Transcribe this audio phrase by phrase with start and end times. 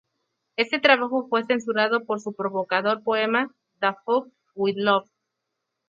[0.55, 5.07] Este trabajo fue censurado por su provocador poema "To Fuck with Love".